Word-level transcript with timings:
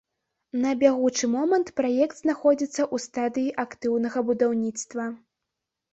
На 0.61 0.71
бягучы 0.83 1.25
момант 1.33 1.67
праект 1.81 2.15
знаходзіцца 2.23 2.81
ў 2.93 3.07
стадыі 3.07 3.55
актыўнага 3.65 4.19
будаўніцтва. 4.31 5.05